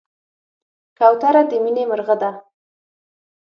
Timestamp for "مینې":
1.63-1.83